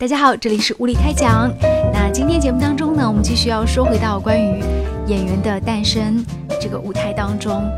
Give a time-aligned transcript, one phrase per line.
[0.00, 1.52] 大家好，这里是物理开讲。
[1.92, 4.62] 那今天节目当中呢，我们继续要说回到关于
[5.08, 6.24] 演员的诞生
[6.60, 7.68] 这个舞台当中，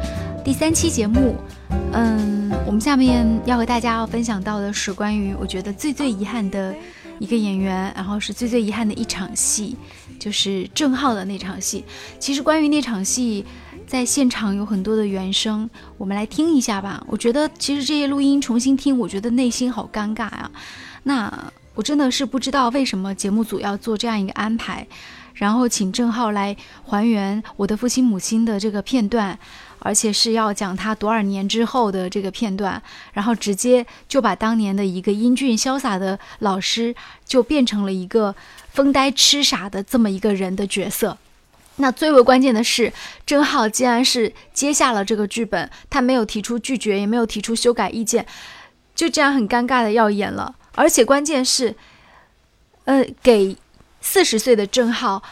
[0.44, 1.34] 第三期节目。
[1.94, 6.74] 嗯，我们下面要和大家要分享到的是关于我觉得最最遗憾的
[7.18, 9.74] 一个演员，然后是最最遗憾的一场戏，
[10.18, 11.86] 就是郑浩的那场戏。
[12.18, 13.46] 其实关于那场戏，
[13.86, 17.02] 在现场有很多的原声，我们来听一下吧。
[17.06, 20.50] 我觉得其实这些录音重新听，我觉得内心好尴尬呀。
[21.04, 21.50] 那。
[21.74, 24.86] 我真的是不知道为什么节目组要做这样一个安排，
[25.34, 29.38] 然后请郑浩来还原我的父亲母亲的这个片段，
[29.78, 38.34] 而且是要讲他多少年之后的这个片段，然后直接就把当年的一个英俊潇洒的老师，就变成了一个
[38.72, 41.16] 疯呆痴傻的这么一个人的角色。
[41.76, 42.92] 那最为关键的是，
[43.24, 48.26] 郑浩既然是接下了这个剧本，他没有提出拒绝，也没有提出修改意见，
[48.94, 50.56] 就这样很尴尬的要演了。
[50.74, 51.74] 而且关键是，
[52.84, 53.56] 呃，给
[54.00, 55.22] 四十岁的郑浩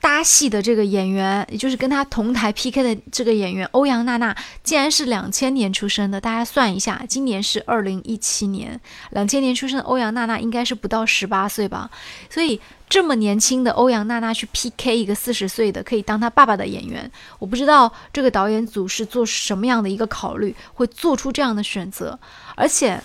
[0.00, 6.20] 搭戏的这个演员，也就是跟他同台 PK 的这个演员欧阳娜娜，竟然是两千年出生的。
[6.20, 11.90] 大家算一下，今年是二零一七年，两千年出生的欧阳娜娜应该是不到十八岁吧？
[12.30, 22.18] 所以这么年轻的欧阳娜娜去 PK 一个四十岁的可以当他爸爸的演员，我不知道这个导演组是做什么样的一个考虑，会做出这样的选择，
[22.54, 23.00] 而且。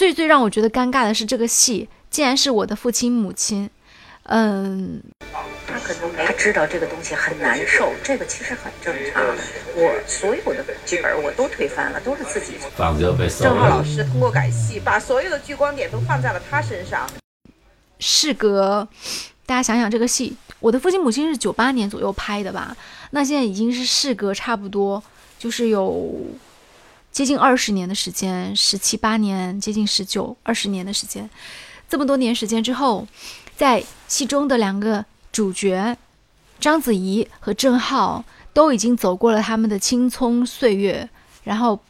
[0.00, 3.68] 最最让我觉得尴尬的是，这个戏竟然是我的父亲母亲。
[4.22, 4.98] 嗯，
[5.66, 9.22] 他可能他知道这个东西很难受，这个其实很正常。
[9.76, 12.54] 我所有的剧本我都推翻了，都是自己。
[13.38, 17.06] 郑浩老师通过改戏，把所有的聚光点都放在了他身上。
[17.98, 18.88] 事隔，
[19.44, 22.74] 大家想想这个戏，我的父亲母亲是九八年左右拍的吧？
[23.10, 25.02] 那现在已经是事隔差不多，
[25.38, 26.18] 就是有。
[27.12, 31.28] 接近二十年的时间，十七八年，接近十九二十年的时间，
[31.88, 33.06] 这么多年时间之后，
[33.56, 35.96] 在戏中的两个主角
[36.60, 41.10] 章子怡和郑浩都已经走过了他们的青葱岁月，
[41.42, 41.80] 然后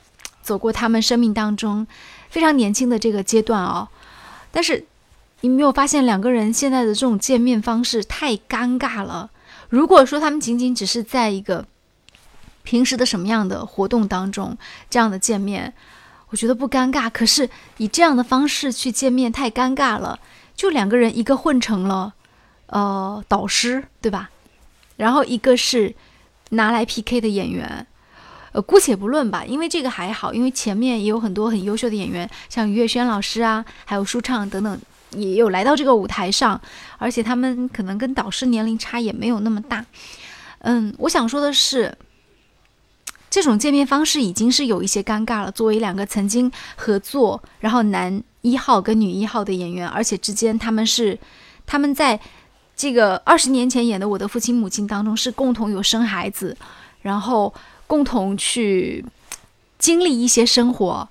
[0.43, 1.87] 走过他们生命当中
[2.31, 3.87] 非常年轻的这个阶段哦。
[4.51, 4.87] 但是
[5.43, 9.31] 你没有发现两个人现在的这种见面方式太尴尬了？
[9.69, 11.67] 如果说他们仅仅只是在一个。
[12.71, 14.57] 平时的什么样的活动当中，
[14.89, 15.75] 这样的见面，
[16.29, 17.11] 我觉得不尴尬。
[17.11, 20.21] 可是以这样的方式去见面太尴尬了，
[20.55, 22.15] 就两个人一个混成了，
[22.67, 24.31] 呃，导师对吧？
[24.99, 25.93] 然后一个是
[26.51, 27.85] 拿来 PK 的演员，
[28.53, 34.81] 呃，姑且不论吧，因为这个还好，因为前面也有很多很优秀的演员，像于月轩老师啊，还有舒畅等等，
[35.17, 36.61] 也有来到这个舞台上，
[36.99, 39.85] 而且他们可能跟导师年龄差也没有那么大。
[40.61, 41.93] 嗯，我想说的是。
[43.31, 45.53] 这种见面方式已经是有一些尴尬了。
[45.53, 51.17] 作为两个曾经合作，然后男一号跟女一号的演员，而且之间他们是，
[51.65, 52.19] 他们在
[52.77, 56.57] 这个二十年前演的《我的父亲母亲》当中是共同有生孩子，
[57.03, 57.55] 然后
[57.87, 59.05] 共同去
[59.79, 61.09] 经历一些生活，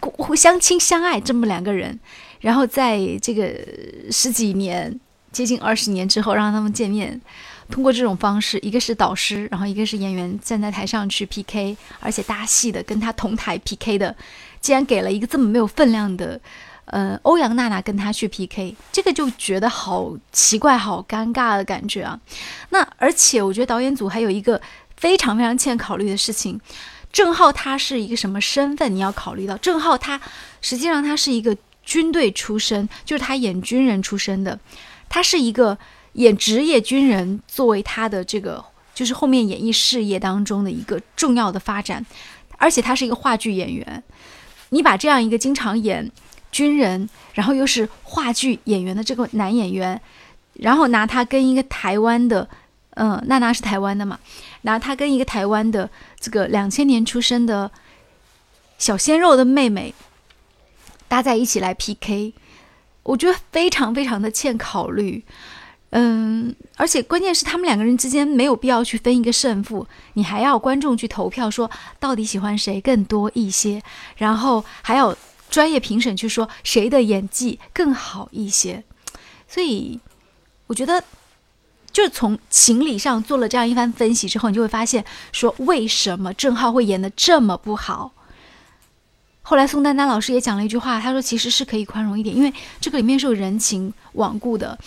[0.00, 1.98] 互相亲相爱这么两个人，
[2.40, 3.52] 然后在这个
[4.12, 5.00] 十几年
[5.32, 7.20] 接近二十年之后让他们见面。
[7.72, 14.14] 通过这种方式，一个是导师，然后一个是演员站在台上去 PK，而且搭戏的跟他同台 PK 的，
[14.60, 16.38] 竟然给了一个这么没有分量的，
[16.84, 22.20] 呃，欧阳娜娜跟他去 PK，这个就觉得好奇怪、好尴尬的感觉啊。
[22.68, 24.60] 那而且我觉得导演组还有一个
[24.98, 26.60] 非常非常欠考虑的事情，
[27.10, 28.94] 郑浩他是一个什么身份？
[28.94, 30.20] 你要考虑到郑浩他
[30.60, 34.60] 实际上他是一个军队出身，就是他演军人出身的，
[35.08, 35.78] 他是一个。
[36.14, 38.64] 演职业军人作为他的这个，
[38.94, 42.04] 就是后面演艺事业当中的一个重要的发展，
[42.58, 44.02] 而且他是一个话剧演员。
[44.70, 46.10] 你把这样一个经常演
[46.50, 50.00] 军人，然后又是话剧演员的这个男演员，
[50.54, 52.48] 然后拿他跟一个台湾的，
[52.90, 54.18] 嗯，娜娜是台湾的嘛，
[54.62, 55.88] 拿他跟一个台湾的
[56.20, 57.70] 这个两千年出生的
[58.78, 59.94] 小鲜肉的妹妹
[61.08, 62.34] 搭在一起来 PK，
[63.02, 65.24] 我觉得非常非常的欠考虑。
[65.94, 73.82] 嗯，而且关键是他们两个人之间没有必要去分一个胜负，你还要观众去投票说到底喜欢谁更多一些，
[74.16, 75.14] 然后还要
[75.50, 78.82] 专业评审去说谁的演技更好一些。
[79.46, 80.00] 所以
[80.66, 81.04] 我觉得，
[81.92, 88.12] 就是从情理上做了这样一番分析之后，你就会发现说为什么郑浩会演的这么不好。
[89.42, 92.50] 后来宋丹丹老师也讲了一句话，他说其实是可以宽容一点，因为
[92.80, 94.78] 这个里面是有人情罔顾的。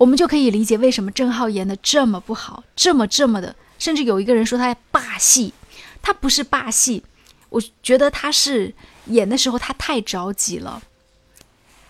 [0.00, 5.52] 我们就可以理解为什么郑浩演的这么不好，这么这么的，甚至有一个人说他霸戏，
[6.00, 7.04] 他不是霸戏，
[7.50, 8.72] 我觉得他是
[9.06, 10.82] 演的时候他太着急了，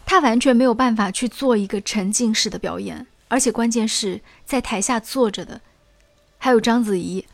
[0.04, 5.60] 他完全没有办法去做一个沉浸式的表演，而且关键是在台下坐着的
[6.38, 7.24] 还有章子怡，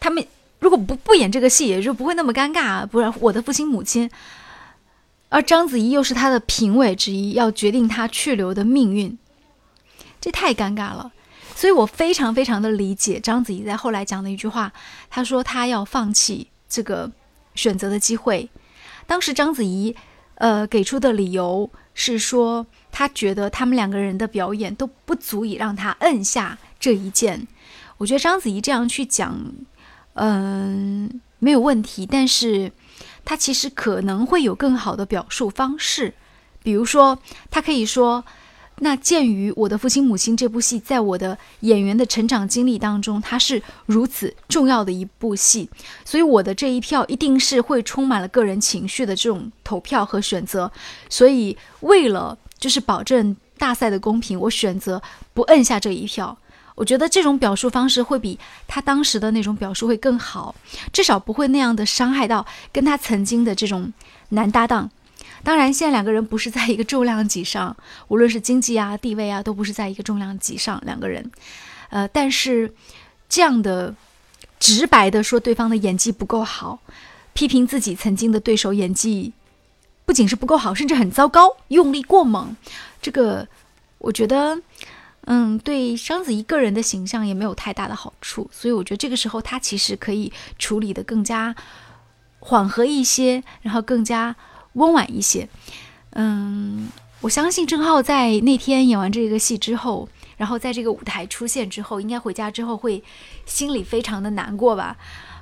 [0.00, 0.26] 他们
[0.58, 2.84] 如果不不演这个戏，也就不会那么尴尬。
[2.84, 4.10] 不然，我的父亲母亲，
[5.32, 9.16] 而章子怡又是他的评委之一，要决定他去留的命运，
[10.20, 11.10] 这太尴尬了。
[11.54, 14.70] 所以我非常非常的理解章子怡在后来讲的一句话，
[15.08, 17.10] 她说她要放弃这个
[17.54, 18.50] 选择的机会。
[19.06, 19.96] 当时章子怡，
[20.34, 27.48] 呃，给出的理由是说，她觉得他们两个人的表演都不足以让她摁下这一键。
[27.96, 29.42] 我觉得章子怡这样去讲，
[30.12, 32.70] 嗯，没有问题，但是
[33.24, 36.14] 他其实可能会有更好的表述方式，
[36.62, 37.18] 比如说，
[37.50, 38.24] 他可以说。
[38.78, 45.68] 那鉴于我的父亲母亲这部戏在我的演员的成长经历当中，它是如此重要的一部戏，
[46.04, 50.72] 所以我的这一票一定是会充满了个人情绪的这种投票和选择。
[51.08, 55.00] 所以为了就是保证大赛的公平，我选择
[55.32, 56.36] 不摁下这一票。
[56.82, 58.36] 我觉得这种表述方式会比
[58.66, 60.52] 他当时的那种表述会更好，
[60.92, 63.92] 至少不会那样的伤害到跟他曾经的这种
[64.30, 64.90] 男搭档。
[65.44, 67.76] 当然，现在两个人不是在一个重量级上，
[68.08, 70.82] 无论是经济啊、地位啊，都不是在一个重量级上。
[70.84, 71.30] 两个人，
[71.90, 72.74] 呃，但是
[73.28, 73.94] 这样的
[74.58, 76.80] 直白的说对方的演技不够好，
[77.32, 79.32] 批评自己曾经的对手演技
[80.04, 82.56] 不仅是不够好，甚至很糟糕，用力过猛，
[83.00, 83.46] 这个
[83.98, 84.60] 我觉得，
[85.26, 88.48] 嗯，对章子怡个人的形象也没有太大的好处。
[88.52, 91.54] 所以我觉得这个时候他其实可以处理的更加
[92.40, 94.34] 缓和一些，然后更加。
[94.74, 95.46] 温婉一些，
[96.12, 96.88] 嗯，
[97.20, 100.08] 我相信郑浩在那天演完这个戏之后，
[100.38, 103.04] 然后在这个舞台出现之后，应该回家之后会
[103.44, 104.96] 心里非常的难过吧。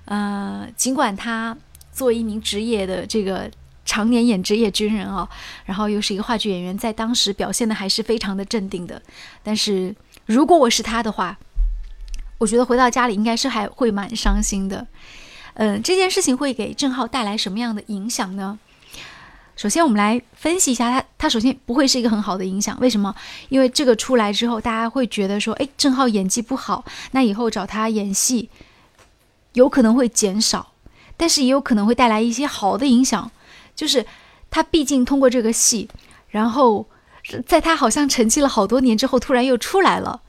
[0.06, 1.56] 呃，尽管他
[1.92, 3.48] 作为一名职业的这个
[3.90, 5.28] 常年演职业军人啊，
[5.64, 9.02] 然后又是一个话剧演员，在当时表现的还是非常的镇定的。
[9.42, 9.92] 但是
[10.26, 11.36] 如果我是他的话，
[12.38, 14.86] 我觉得回到家里应该是还会蛮伤心的。
[15.54, 18.60] 嗯，这件事情会给郑浩带来什么样的影响呢？
[19.56, 21.04] 首先，我们来分析一下他。
[21.18, 23.12] 他首先不会是一个很好的影响，为什么？
[23.48, 28.48] 因为这个出来之后，大家会觉得说，哎，郑浩演技不好，那以后找他演戏
[29.54, 30.74] 有可能会减少，
[31.16, 33.30] 但是也有可能会带来一些好的影响。
[33.80, 34.04] 就是
[34.50, 35.88] 他毕竟通过这个戏，
[36.28, 36.86] 然后
[37.46, 40.20] 在他好像沉寂了好多年之后，突然又出来了。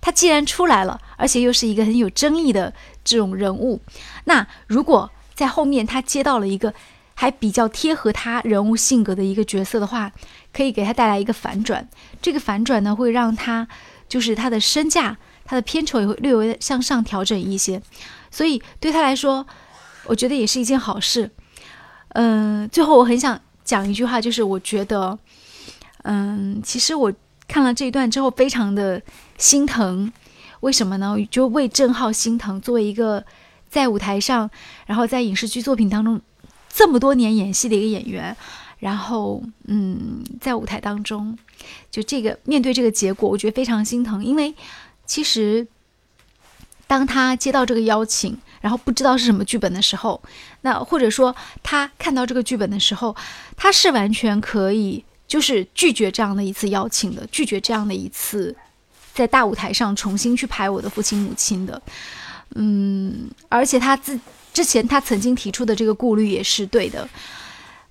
[0.00, 2.72] 他既然出来了，而且又是一个很有争议的
[3.02, 3.80] 这种人物，
[4.26, 6.72] 那如果在后面他接到了一个。
[7.20, 10.10] 还比较贴合他人物性格的一个角色的话，
[10.54, 11.86] 可以给他带来一个反转。
[12.22, 13.68] 这个反转呢，会让他
[14.08, 17.82] 就是他的身价、他的片酬也会略微向上调整一些。
[18.30, 19.46] 所以对他来说，
[20.06, 21.30] 我觉得也是一件好事。
[22.10, 25.18] 嗯，最后我很想讲一句话，就是我觉得，
[26.02, 27.12] 嗯，其实我
[27.48, 29.00] 看了这一段之后，非常的
[29.38, 30.12] 心疼。
[30.60, 31.16] 为什么呢？
[31.30, 32.60] 就为郑浩心疼。
[32.60, 33.24] 作为一个
[33.68, 34.50] 在舞台上，
[34.86, 36.20] 然后在影视剧作品当中。
[36.72, 38.36] 这么多年演戏的一个演员，
[38.78, 41.36] 然后嗯，在舞台当中，
[41.90, 44.24] 就这个面对这个结果，我觉得非常心疼。
[44.24, 44.54] 因为
[45.04, 45.66] 其实
[46.86, 50.20] 当他接到这个邀请，然后不知道是什么剧本的时候，
[50.60, 53.14] 那或者说他看到这个剧本的时候，
[53.56, 58.54] 他是完全可以就是拒绝这样的一次邀请的，拒绝这样的一次
[59.12, 61.82] 在大舞台上重新去拍我的父亲母亲的。
[62.54, 64.18] 嗯，而且他自。
[64.52, 67.08] 之前他曾经提出的这个顾虑也是对的，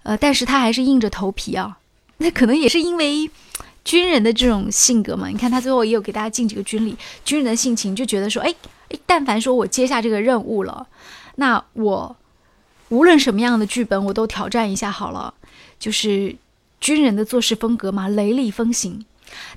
[0.03, 1.77] 呃，但是他还是硬着头皮啊。
[2.19, 3.31] 那可能也是因为
[3.85, 5.29] 军人的这种性格嘛。
[5.29, 8.55] 你看他最后也有给大家敬几个军礼，军人的性情就觉得说，哎哎，
[9.05, 10.87] 但凡说我接下这个任务了，
[11.35, 12.15] 那我
[12.89, 15.33] 无论什么样的剧本我都挑战一下好了。
[15.79, 16.35] 就是
[16.81, 19.05] 军人的做事风格嘛，雷厉风行。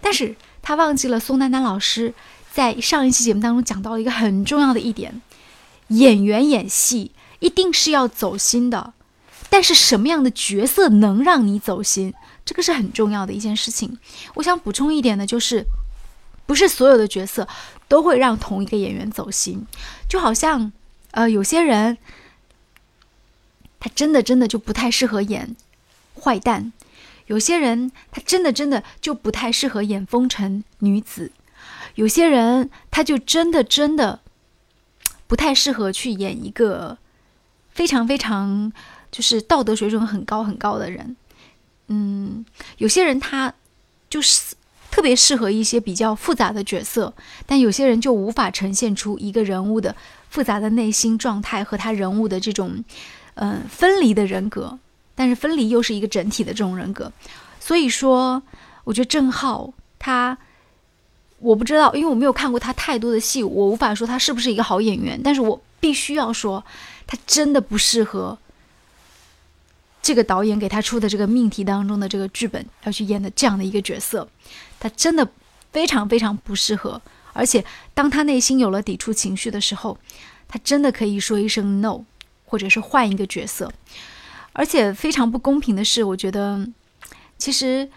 [0.01, 2.15] 但是他忘记了宋丹丹老师
[2.53, 5.21] 在上一期节目当中讲到了一个很重要的一点。
[5.89, 7.11] 演员演戏
[7.41, 8.93] 一定是要走心的，
[9.51, 13.99] 但是什么样的角色能让你走心，这个是很重要的一件事情。
[14.35, 15.67] 我想补充一点呢，就是
[16.47, 17.49] 不是所有的角色
[17.93, 19.67] 都会让同一个演员走心。
[20.09, 20.73] 就好像，
[21.11, 21.99] 呃，有些人
[23.79, 25.55] 他真的真的就不太适合演
[26.19, 26.73] 坏蛋，
[27.27, 31.33] 有些人他真的真的就不太适合演风尘女子，
[31.97, 34.21] 有些人他就真的真的。
[35.27, 36.99] 不太适合去演一个
[37.71, 38.71] 非常非常
[39.11, 41.17] 就是道德水准很高很高的人，
[41.89, 42.45] 嗯，
[42.77, 43.55] 有些人他
[44.11, 44.55] 就是
[44.93, 47.13] 特别适合一些比较复杂的角色，
[47.47, 49.97] 但有些人就无法呈现出一个人物的
[50.29, 52.85] 复杂的内心状态和他人物的这种
[53.35, 54.79] 嗯分离的人格。
[55.15, 57.11] 但是分离又是一个整体的这种人格。
[57.59, 58.43] 所以说，
[58.85, 60.37] 我觉得郑浩他，
[61.39, 65.21] 我不知道，因为我没有看过他太多的戏，我无法说他是不是一个好演员。
[65.23, 66.65] 但是我必须要说，
[67.07, 68.37] 他真的不适合
[70.03, 74.29] 这个导演给他出的这个命题当中的这个剧本要去演的这样的一个角色，
[74.79, 75.27] 他真的
[75.71, 77.01] 非常非常不适合。
[77.33, 79.97] 而且，当他内心有了抵触情绪的时候，
[80.49, 82.05] 他真的可以说一声 no，
[82.45, 83.73] 或者是换一个角色。
[84.53, 86.67] 而且非常不公平的是，我觉得。
[87.39, 87.89] 其实，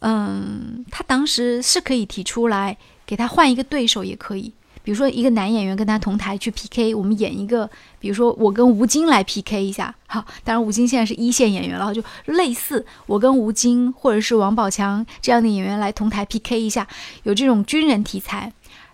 [0.00, 2.76] 嗯，他当时是可以提出来
[3.06, 7.68] 给他换一个对手，也可以，比如说一个男演员跟他同台去 PK，我们演一个，
[7.98, 16.86] 比如说我跟吴京来 PK 一下，好，当然吴京现在是一线演员了，就类似我跟吴京或者是王宝强这样的演员来同台 PK 一下，
[17.24, 18.52] 有这种军人题材，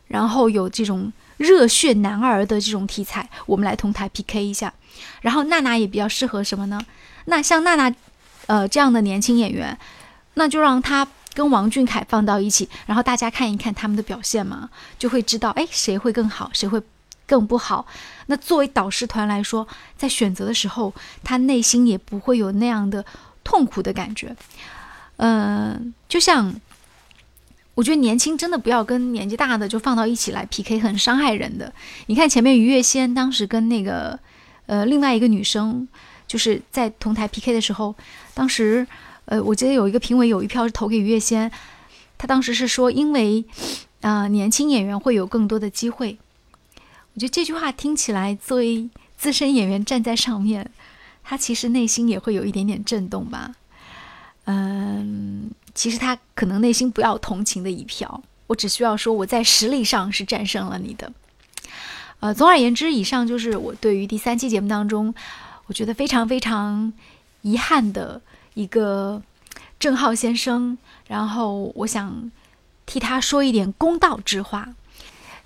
[0.09, 4.73] 然后有这种热血男儿的这种题材，我们来同台 PK 一下，
[5.23, 6.81] 然后娜娜也比较适合什么呢？
[7.27, 7.95] 那像娜娜。
[8.49, 9.77] 呃，这样的年轻演员，
[10.35, 11.05] 那就让他
[11.37, 16.81] 跟王俊凯放到一起，然后大家看一看他们的表现嘛，就会知道，哎，谁会更好，谁会
[17.27, 17.87] 更不好。
[18.29, 23.05] 那作为导师团来说，在选择的时候，他内心也不会有那样的
[23.45, 24.35] 痛苦的感觉。
[25.19, 26.55] 嗯，就像
[27.75, 31.71] 我觉得年轻真的不要跟年纪大的就放到一起来 PK，很伤害人的。
[32.07, 34.19] 你看前面于月仙当时跟那个
[34.65, 35.87] 呃另外一个女生。
[36.29, 37.95] 就是在同台 PK 的时候，
[38.35, 38.85] 当时，
[39.27, 41.51] 呃，我记得有一个评委有一票是投给于月仙，
[42.19, 43.45] 他当时是说，因为，
[44.01, 46.19] 啊，年轻演员会有更多的机会。
[47.15, 50.71] 我觉得这句话听起来，作为资深演员站在上面，
[51.23, 53.53] 他其实内心也会有一点点震动吧。
[54.45, 61.13] 嗯，其实他可能内心不要同情的一票，我只需要说我在实力上是战胜了你的。
[62.21, 65.15] 呃，总而言之，以上就是我对于第三期节目当中。
[65.69, 66.93] 我觉得非常非常
[67.43, 68.23] 遗憾的
[68.57, 69.23] 一个
[69.79, 72.33] 郑浩先生，然后我想
[72.87, 74.71] 替他说一点公道之话。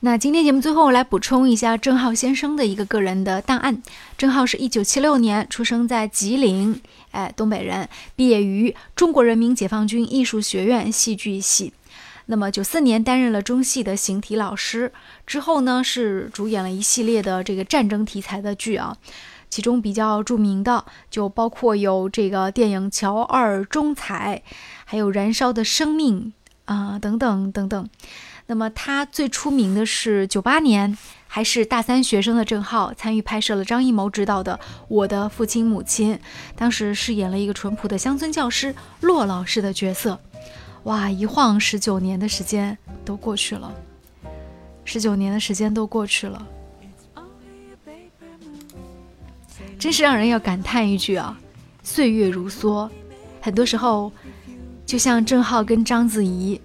[0.03, 3.83] 那今天节目最后来补充一下郑浩先生的一个个人的档案。
[4.17, 11.73] 郑浩是一九七六年出生在吉林，哎，东北人，毕业于中国人民解放军艺术学院戏剧系。
[12.27, 14.93] 那么九四年担任了中戏的形体老师，
[15.27, 18.97] 之后呢是主演了一系列的这个战争题材的剧啊。
[19.51, 24.43] 其中比较著名的就包括有这个电影《乔二中彩》，
[24.85, 26.33] 还有《燃烧的生命》
[26.73, 27.89] 啊等等等等。
[28.47, 30.97] 那么他最出名的是九八年，
[31.29, 36.17] 还是大三学生的郑浩参与拍摄了张艺谋执导的《我的父亲母亲》，
[36.57, 40.19] 当时饰演了一个淳朴的乡村教师骆老师的角色。
[40.85, 43.73] 哇，一晃十九年的时间都过去了，
[44.85, 46.45] 十九年的时间都过去了。
[49.81, 51.41] 真是让人要感叹一句啊，
[51.83, 52.87] 岁月如梭。
[53.41, 54.13] 很多时候，
[54.85, 56.61] 就像郑浩跟章子怡，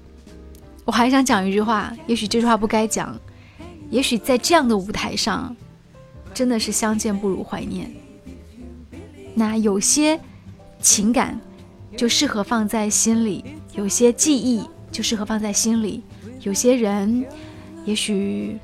[0.84, 3.18] 我还想讲一句话，也许这句话不该讲，
[3.90, 5.56] 也许在这样的舞台上，
[6.34, 7.90] 真的是相见不如怀念。
[9.34, 10.20] 那有些
[10.82, 11.40] 情感
[11.96, 13.46] 就适合放在心里，
[13.76, 16.04] 有些记忆就适合放在心里，
[16.42, 17.26] 有些人，
[17.86, 18.60] 也许。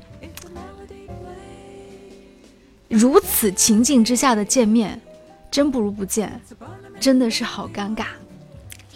[2.92, 5.00] 如此情境之下的见面，
[5.50, 6.38] 真不如不见，
[7.00, 8.04] 真的是好尴尬。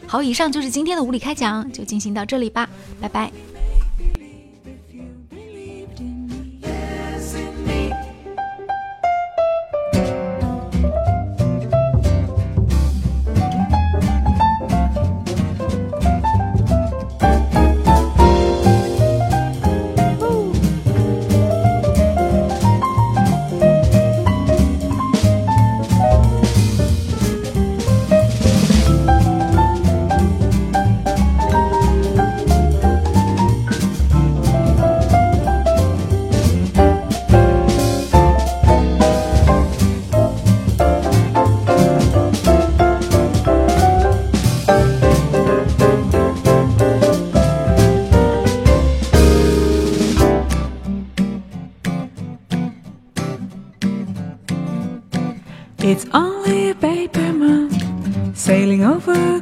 [0.06, 2.68] 好，以上就是今天的无理开讲，就进行到这里吧，
[3.00, 3.32] 拜拜。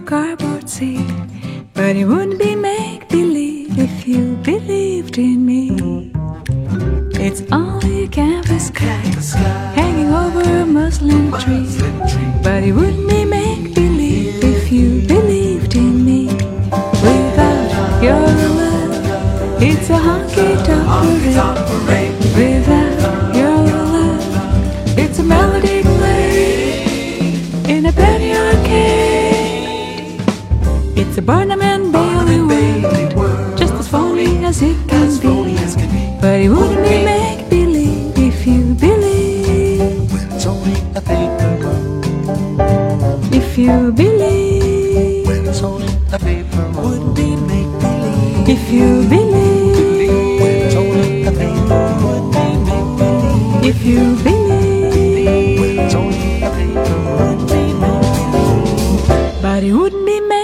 [0.04, 1.06] Cardboard sea.
[1.73, 6.12] But it wouldn't be make believe if you believed in me.
[7.18, 9.02] It's only a canvas sky
[31.25, 35.56] Barnum and Bailey were were just as phony as it can as be.
[35.56, 36.20] as can be.
[36.20, 43.34] But it wouldn't be make believe if you believe, When it's only a paper world.
[43.34, 47.06] if you believe, When it's only a paper world.
[47.06, 48.49] Would be make believe.
[48.49, 53.64] if you believe, When it's only a paper would be make believe.
[53.70, 55.61] if you believe.
[55.61, 59.42] When it's only a paper would be make believe.
[59.42, 60.43] But it wouldn't be make